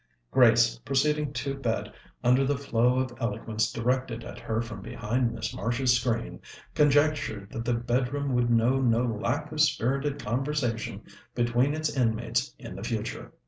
[0.31, 1.93] Grace, proceeding to bed
[2.23, 6.39] under the flow of eloquence directed at her from behind Miss Marsh's screen,
[6.73, 11.03] conjectured that the bedroom would know no lack of spirited conversation
[11.35, 13.31] between its inmates in the future.